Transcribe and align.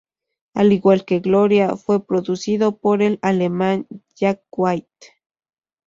Al 0.55 0.73
igual 0.73 1.05
que 1.05 1.19
"Gloria", 1.19 1.77
fue 1.77 2.03
producido 2.03 2.75
por 2.75 3.03
el 3.03 3.19
alemán 3.21 3.85
Jack 4.15 4.41
White. 4.49 5.11